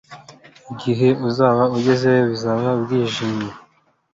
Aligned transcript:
igihe 0.73 1.07
azaba 1.27 1.63
agezeyo, 1.77 2.23
bizaba 2.31 2.67
byijimye 2.83 3.49